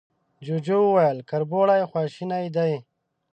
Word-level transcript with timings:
جوجو 0.45 0.77
وويل، 0.87 1.17
کربوړی 1.29 1.81
خواشينی 1.89 2.45
دی. 2.55 2.73